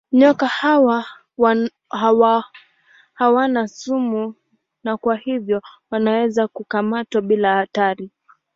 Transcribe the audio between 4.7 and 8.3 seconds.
na kwa hivyo wanaweza kukamatwa bila hatari.